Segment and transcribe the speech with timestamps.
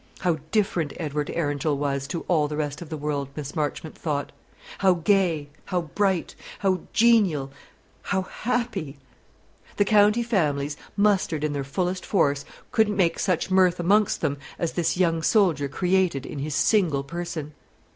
[0.21, 4.31] How different Edward Arundel was to all the rest of the world, Miss Marchmont thought;
[4.79, 7.51] how gay, how bright, how genial,
[8.01, 8.97] how happy!
[9.77, 14.71] The county families, mustered in their fullest force, couldn't make such mirth amongst them as
[14.71, 17.53] this young soldier created in his single person.